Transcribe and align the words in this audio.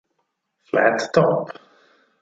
Flat 0.65 1.13
Top 1.13 1.53